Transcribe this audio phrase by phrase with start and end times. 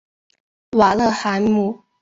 [0.71, 1.83] 瓦勒海姆。